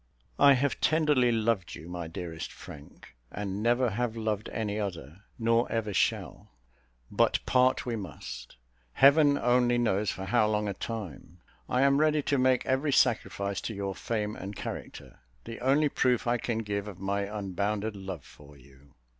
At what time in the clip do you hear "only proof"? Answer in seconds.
15.59-16.25